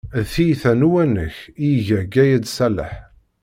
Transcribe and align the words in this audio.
D 0.21 0.23
tiyita 0.31 0.71
n 0.79 0.85
uwanek 0.87 1.35
i 1.65 1.67
iga 1.75 2.01
Gayed 2.13 2.45
Ṣaleḥ. 2.57 2.93